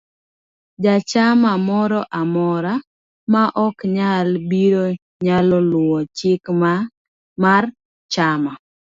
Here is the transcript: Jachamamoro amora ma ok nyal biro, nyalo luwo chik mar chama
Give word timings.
Jachamamoro 0.83 1.99
amora 2.19 2.73
ma 3.33 3.43
ok 3.65 3.77
nyal 3.95 4.29
biro, 4.49 4.85
nyalo 5.25 5.57
luwo 5.69 5.99
chik 6.17 6.43
mar 7.41 7.63
chama 8.13 8.51